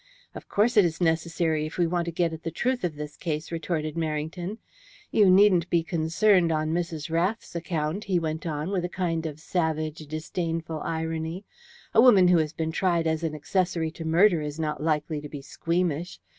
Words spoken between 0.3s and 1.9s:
"Of course it is necessary if we